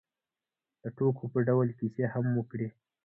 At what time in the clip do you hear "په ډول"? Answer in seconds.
1.33-1.67